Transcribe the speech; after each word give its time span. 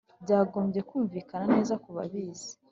Byagombye 0.23 0.79
kumvikana 0.89 1.45
neza 1.53 1.73
kubabizi. 1.83 2.49